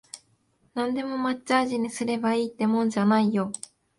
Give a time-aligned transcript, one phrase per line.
[0.73, 3.51] なんでも抹茶味にすればいいってもんじゃないよ